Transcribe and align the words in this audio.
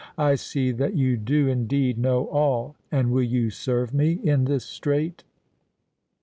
"I 0.17 0.33
see 0.33 0.71
that 0.71 0.95
you 0.95 1.15
do 1.15 1.47
indeed 1.47 1.99
know 1.99 2.25
all. 2.29 2.75
And 2.91 3.11
will 3.11 3.21
you 3.21 3.51
serve 3.51 3.93
me 3.93 4.13
in 4.13 4.45
this 4.45 4.65
strait?" 4.65 5.23